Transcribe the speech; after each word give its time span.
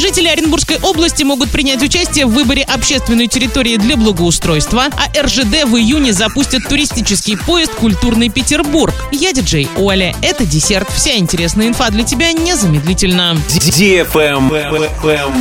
Жители 0.00 0.28
Оренбургской 0.28 0.78
области 0.82 1.24
могут 1.24 1.50
принять 1.50 1.82
участие 1.82 2.24
в 2.24 2.30
выборе 2.30 2.62
общественной 2.62 3.26
территории 3.26 3.76
для 3.76 3.98
благоустройства, 3.98 4.84
а 4.96 5.22
РЖД 5.22 5.64
в 5.66 5.76
июне 5.76 6.14
запустят 6.14 6.66
туристический 6.66 7.36
поезд 7.36 7.74
«Культурный 7.74 8.30
Петербург». 8.30 8.94
Я 9.12 9.34
диджей 9.34 9.68
Оля. 9.76 10.16
Это 10.22 10.46
десерт. 10.46 10.88
Вся 10.90 11.18
интересная 11.18 11.68
инфа 11.68 11.90
для 11.90 12.02
тебя 12.02 12.32
незамедлительно. 12.32 13.36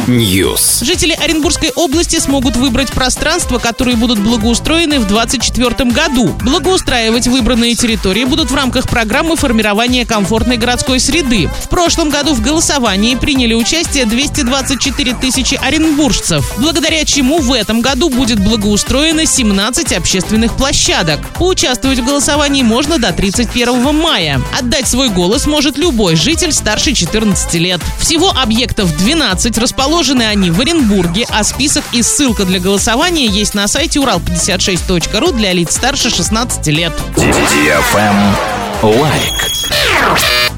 News. 0.07 0.83
Жители 0.83 1.13
Оренбургской 1.13 1.71
области 1.75 2.19
смогут 2.19 2.57
выбрать 2.57 2.91
пространства, 2.91 3.59
которые 3.59 3.95
будут 3.95 4.19
благоустроены 4.19 4.99
в 4.99 5.07
2024 5.07 5.89
году. 5.91 6.35
Благоустраивать 6.43 7.27
выбранные 7.27 7.75
территории 7.75 8.25
будут 8.25 8.51
в 8.51 8.55
рамках 8.55 8.89
программы 8.89 9.37
формирования 9.37 10.05
комфортной 10.05 10.57
городской 10.57 10.99
среды. 10.99 11.49
В 11.63 11.69
прошлом 11.69 12.09
году 12.09 12.33
в 12.33 12.41
голосовании 12.41 13.15
приняли 13.15 13.53
участие 13.53 14.05
224 14.49 15.13
тысячи 15.13 15.55
оренбуржцев, 15.55 16.55
благодаря 16.57 17.05
чему 17.05 17.39
в 17.39 17.53
этом 17.53 17.81
году 17.81 18.09
будет 18.09 18.39
благоустроено 18.39 19.27
17 19.27 19.93
общественных 19.93 20.57
площадок. 20.57 21.19
Поучаствовать 21.35 21.99
в 21.99 22.05
голосовании 22.05 22.63
можно 22.63 22.97
до 22.97 23.13
31 23.13 23.95
мая. 23.95 24.41
Отдать 24.57 24.87
свой 24.87 25.09
голос 25.09 25.45
может 25.45 25.77
любой 25.77 26.15
житель 26.15 26.51
старше 26.51 26.93
14 26.93 27.53
лет. 27.55 27.79
Всего 27.99 28.31
объектов 28.31 28.95
12, 28.97 29.55
расположены 29.59 30.23
они 30.23 30.49
в 30.49 30.59
Оренбурге, 30.59 31.27
а 31.29 31.43
список 31.43 31.83
и 31.91 32.01
ссылка 32.01 32.43
для 32.43 32.59
голосования 32.59 33.27
есть 33.27 33.53
на 33.53 33.67
сайте 33.67 33.99
урал56.ру 33.99 35.31
для 35.31 35.53
лиц 35.53 35.75
старше 35.75 36.09
16 36.09 36.65
лет. 36.67 36.93
Лайк. 38.81 39.58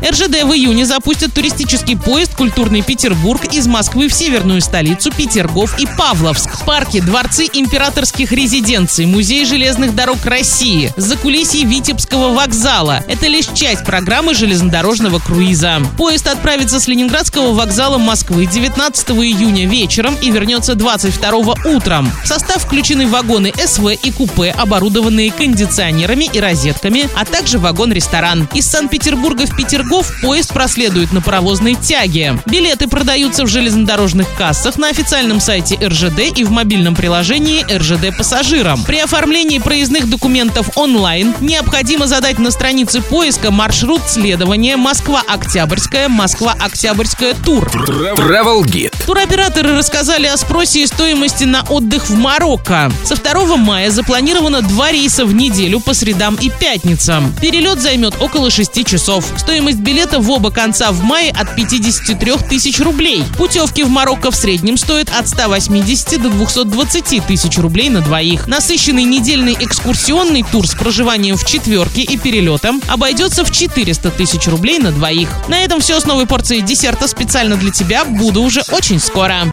РЖД 0.03 0.43
в 0.43 0.53
июне 0.53 0.85
запустят 0.85 1.33
туристический 1.33 1.95
поезд 1.95 2.35
«Культурный 2.35 2.81
Петербург» 2.81 3.41
из 3.53 3.67
Москвы 3.67 4.07
в 4.07 4.13
северную 4.13 4.61
столицу 4.61 5.11
Петергоф 5.11 5.79
и 5.79 5.85
Павловск. 5.85 6.65
Парки, 6.65 6.99
дворцы 6.99 7.47
императорских 7.51 8.31
резиденций, 8.31 9.05
музей 9.05 9.45
железных 9.45 9.95
дорог 9.95 10.25
России, 10.25 10.91
закулисье 10.97 11.65
Витебского 11.65 12.33
вокзала. 12.33 13.03
Это 13.07 13.27
лишь 13.27 13.47
часть 13.53 13.85
программы 13.85 14.33
железнодорожного 14.33 15.19
круиза. 15.19 15.81
Поезд 15.97 16.27
отправится 16.27 16.79
с 16.79 16.87
Ленинградского 16.87 17.53
вокзала 17.53 17.97
Москвы 17.97 18.47
19 18.47 19.09
июня 19.11 19.67
вечером 19.67 20.15
и 20.21 20.31
вернется 20.31 20.75
22 20.75 21.55
утром. 21.65 22.11
В 22.23 22.27
состав 22.27 22.63
включены 22.63 23.07
вагоны 23.07 23.53
СВ 23.55 23.93
и 23.93 24.11
купе, 24.11 24.51
оборудованные 24.51 25.31
кондиционерами 25.31 26.29
и 26.31 26.39
розетками, 26.39 27.07
а 27.15 27.25
также 27.25 27.59
вагон-ресторан. 27.59 28.49
Из 28.53 28.65
Санкт-Петербурга 28.65 29.45
в 29.45 29.55
Петергоф 29.91 30.21
поезд 30.21 30.53
проследует 30.53 31.11
на 31.11 31.21
паровозной 31.21 31.75
тяге. 31.75 32.39
Билеты 32.45 32.87
продаются 32.87 33.43
в 33.43 33.47
железнодорожных 33.47 34.25
кассах 34.37 34.77
на 34.77 34.87
официальном 34.87 35.41
сайте 35.41 35.75
РЖД 35.85 36.37
и 36.37 36.45
в 36.45 36.51
мобильном 36.51 36.95
приложении 36.95 37.65
РЖД 37.69 38.17
пассажирам. 38.17 38.81
При 38.85 38.99
оформлении 38.99 39.59
проездных 39.59 40.09
документов 40.09 40.69
онлайн 40.75 41.33
необходимо 41.41 42.07
задать 42.07 42.39
на 42.39 42.51
странице 42.51 43.01
поиска 43.01 43.51
маршрут 43.51 44.03
следования 44.07 44.77
Москва-Октябрьская, 44.77 46.07
Москва-Октябрьская 46.07 47.33
тур. 47.33 47.65
Travel 47.65 48.61
Guide. 48.63 48.93
Туроператоры 49.05 49.75
рассказали 49.75 50.27
о 50.27 50.37
спросе 50.37 50.83
и 50.83 50.87
стоимости 50.87 51.43
на 51.43 51.63
отдых 51.63 52.09
в 52.09 52.15
Марокко. 52.15 52.89
Со 53.03 53.17
2 53.17 53.57
мая 53.57 53.91
запланировано 53.91 54.61
два 54.61 54.89
рейса 54.93 55.25
в 55.25 55.35
неделю 55.35 55.81
по 55.81 55.93
средам 55.93 56.35
и 56.39 56.49
пятницам. 56.49 57.35
Перелет 57.41 57.81
займет 57.81 58.15
около 58.21 58.49
6 58.49 58.85
часов. 58.85 59.25
Стоимость 59.35 59.80
билета 59.81 60.19
в 60.19 60.29
оба 60.29 60.51
конца 60.51 60.91
в 60.91 61.03
мае 61.03 61.31
от 61.31 61.55
53 61.55 62.33
тысяч 62.49 62.79
рублей. 62.79 63.23
Путевки 63.37 63.83
в 63.83 63.89
Марокко 63.89 64.31
в 64.31 64.35
среднем 64.35 64.77
стоят 64.77 65.09
от 65.09 65.27
180 65.27 66.21
до 66.21 66.29
220 66.29 67.25
тысяч 67.25 67.57
рублей 67.57 67.89
на 67.89 68.01
двоих. 68.01 68.47
Насыщенный 68.47 69.03
недельный 69.03 69.57
экскурсионный 69.59 70.43
тур 70.43 70.67
с 70.67 70.75
проживанием 70.75 71.35
в 71.35 71.45
четверке 71.45 72.01
и 72.01 72.17
перелетом 72.17 72.81
обойдется 72.87 73.43
в 73.43 73.51
400 73.51 74.11
тысяч 74.11 74.47
рублей 74.47 74.79
на 74.79 74.91
двоих. 74.91 75.29
На 75.47 75.63
этом 75.63 75.81
все 75.81 75.99
с 75.99 76.05
новой 76.05 76.27
порцией 76.27 76.61
десерта 76.61 77.07
специально 77.07 77.57
для 77.57 77.71
тебя. 77.71 78.05
Буду 78.05 78.41
уже 78.41 78.63
очень 78.71 78.99
скоро. 78.99 79.43